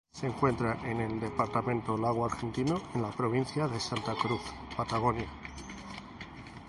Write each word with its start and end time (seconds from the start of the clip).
Se 0.13 0.25
encuentra 0.25 0.79
en 0.89 0.99
el 0.99 1.19
departamento 1.19 1.95
Lago 1.95 2.25
Argentino, 2.25 2.81
en 2.95 3.03
la 3.03 3.11
provincia 3.11 3.67
de 3.67 3.79
Santa 3.79 4.15
Cruz, 4.15 4.41
Patagonia. 4.75 5.27